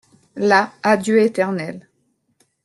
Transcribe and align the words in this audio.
Là 0.37 0.73
adieu 0.81 1.19
éternel. 1.21 1.87